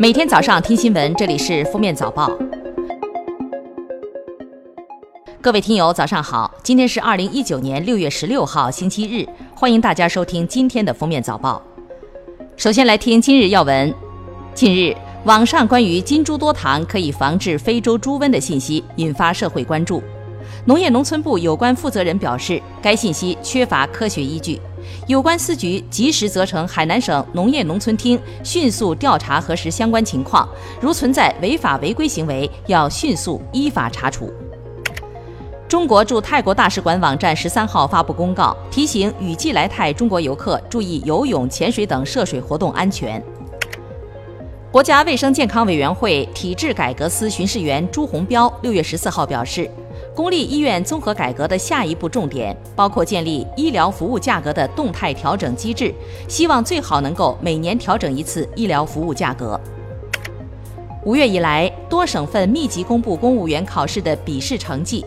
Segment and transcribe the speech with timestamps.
[0.00, 2.30] 每天早上听新闻，这里是《封面早报》。
[5.42, 6.50] 各位听友，早上好！
[6.62, 11.62] 今天是二零一九年六月十六号，星期日，欢迎大家收听今天的《封面早报》。
[12.56, 13.94] 首先来听今日要闻。
[14.54, 14.96] 近日，
[15.26, 20.02] 网上关于金猪多糖可以防治非洲猪瘟的信息引发社会关注。
[20.66, 24.60] 农业农村部有关负责人表示，该信息缺乏科学依据。
[25.06, 30.46] 有关司局及时责成海南省农业农村厅迅速调查核实相关情况，
[30.80, 34.30] 如存在违法违规行为，要迅速依法查处。
[35.66, 43.22] 中国驻泰国大使馆网站十三号发布公告，提醒雨季来泰中国游客注意游泳、潜水等涉水活动安全。
[44.70, 49.70] 国家卫生健康委员会体制改革司巡视员朱红标六月十四号表示。
[50.14, 55.94] 公立医院综合改革的下一步重点包括建立医疗服务价格的动态调整机制，
[56.28, 59.58] 希望最好能够每年调整一次医疗服务价格。
[61.04, 65.04] 五月以来，多省份密集公布公务员考试的笔试成绩。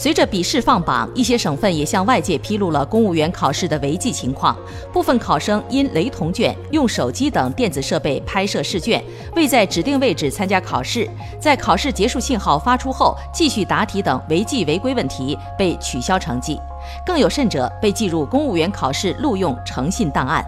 [0.00, 4.56] 随着笔试放榜，一些省份也向外界披露了公务员考试的违纪情况。
[4.90, 9.04] 部分考生因雷同卷、用手机等电子设备拍摄试卷，
[9.36, 11.06] 未在指定位置参加考试，
[11.38, 16.58] 在考试结束信号发出后继续答题等违纪违规问题被取消成绩。
[17.04, 20.42] 更有甚者，被记入公务员考试录用诚信档案。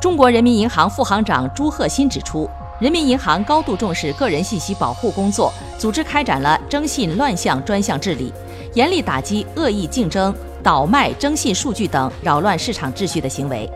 [0.00, 2.48] 中国人民银行副行长朱鹤新指出。
[2.80, 8.32] 人民银行高度重视个人信息保护工作，组织开展了征信乱象专项治理，
[8.72, 13.70] 严厉打击恶意竞争、倒卖征信数据等扰乱市场秩序的行为。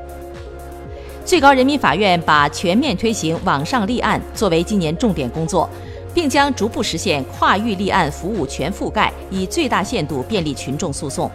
[1.22, 5.68] 最高人民法院把全面推行网上立案作为今年重点工作，
[6.14, 11.30] 并将逐步实现跨域立案服务全覆盖，以最大限度便利群众诉讼。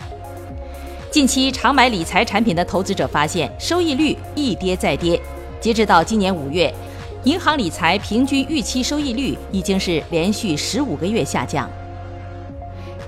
[1.12, 5.22] 近期常买理财产品的投资者发现，收益率一跌再跌，
[5.62, 6.74] 截止到今年五月。
[7.26, 11.70] 银行理财平均预期收益率已经是连续十五个月下降。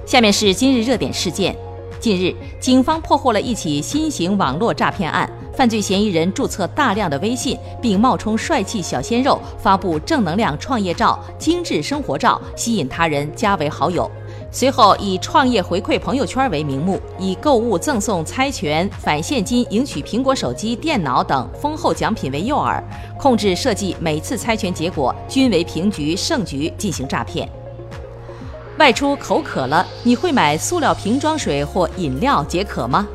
[0.06, 1.56] 下面是今日热点事件：
[1.98, 14.12] 近日，警方破获了一起新型网络诈骗案，犯罪嫌疑人注册大量的微信，并冒充帅气小鲜肉，发布正能量创业照、精致生活照，吸引他人加为好友。
[14.54, 22.84] 随后以创业回馈朋友圈为名目，以购物赠送猜拳、返现金、赢取苹果手机、电脑等丰厚奖品为诱饵，
[23.18, 27.50] 控制设计每次猜拳结果均为平局、胜局进行诈骗。
[28.78, 33.08] 外出口渴了，你会买塑料瓶装水或饮料解渴吗？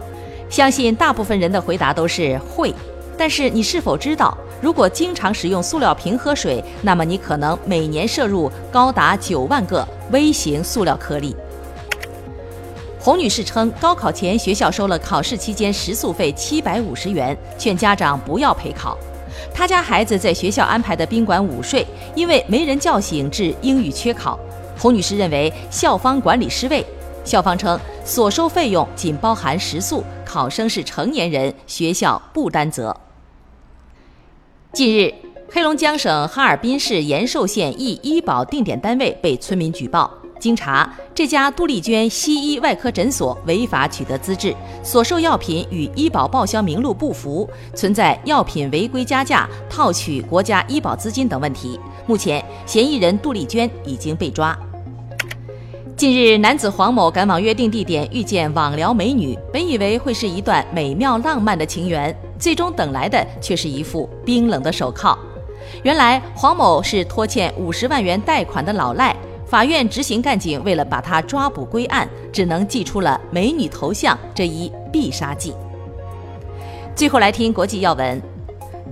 [0.48, 2.74] 相信大部分人的回答都是会。
[3.18, 11.36] 但是你是否知道，如果经常使用塑料瓶喝水，那么你可能每年摄入高达九万个微型塑料颗粒？
[12.98, 18.98] 洪女士称，高考前学校收了考试期间食宿费七百五十元，劝家长不要陪考。
[19.54, 24.38] 她家孩子在学校安排的宾馆午睡，因为没人叫醒，致英语缺考。
[24.78, 26.84] 洪女士认为校方管理失位。
[27.24, 32.96] 校方称，所收费用仅包含食宿，考生是成年人，学校不担责。
[34.72, 35.12] 近日，
[35.50, 51.80] 黑龙江省哈尔滨市延寿县一医保定点单位被村民举报，经查，这家杜丽娟西医外科诊所违法取得资质，所售药品与医保报销名录不符，存在药品违规加价、套取国家医保资金等问题。
[52.06, 54.56] 目前，嫌疑人杜丽娟已经被抓。
[55.96, 65.18] 近日，男子黄某赶往约定地点遇见网聊美女，本以为会是一段美妙浪漫的情缘，最终等来的却是一副冰冷的手铐。
[65.82, 69.14] 原来，黄某是拖欠五十万元贷款的老赖，
[69.46, 75.52] 法院执行干警为了把他抓捕归案，只能祭出了美女头像这一必杀技。
[76.94, 78.22] 最后来听国际要闻，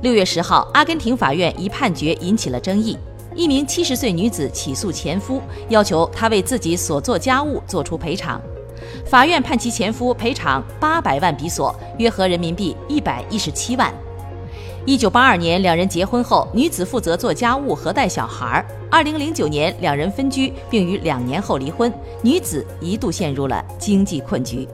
[0.03, 2.99] 六月十号，阿根廷法院一判决引起了争议。
[3.35, 8.41] 一名七十岁女子起诉前夫，要求他为自己所做家务作出赔偿。
[9.07, 13.93] 法院判其前夫赔偿八百万比索，约合人民币一百一十七万。
[14.87, 18.65] 一九八二年，两人结婚后，女子负责做家务和带小孩。
[18.91, 21.93] 二零零九年，两人分居，并于两年后离婚。
[22.23, 24.69] 女子一度陷入了经济困局。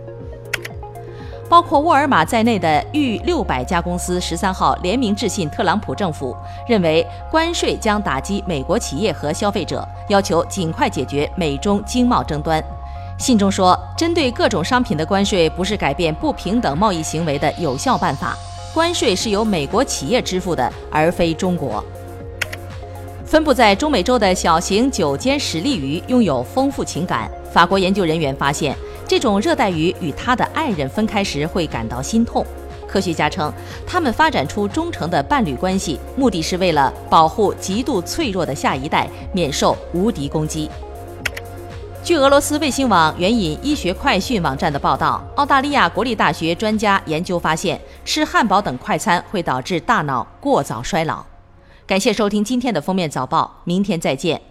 [1.48, 6.36] 包括沃尔玛在内的逾六百家公司十三号联名致信特朗普政府，
[6.68, 12.62] 认为关税将打击美国企业和消费者，要求尽快解决美中经贸争端。
[13.20, 18.34] 信中说，针对各种商品的关税不是改变不平等贸易行为的有效办法，
[18.72, 21.84] 关税是由美国企业支付的，而非中国。
[23.26, 28.74] 分布在中美洲的小型九尖石鲤鱼拥有丰富情感，法国研究人员发现。
[29.06, 32.46] 这种热带鱼与他的爱人分开时会感到心痛。
[32.88, 33.52] 科学家称，
[33.86, 40.70] 他们发展出忠诚的伴侣关系，目的是为了保护极度脆弱的下一代免受无敌攻击。
[42.02, 51.24] 据俄罗斯卫星网援引医学快讯网站的报道，澳大利亚国立大学专家研究发现，吃汉堡等快餐会导致大脑过早衰老。
[51.86, 54.49] 感谢收听今天的封面早报，明天再见。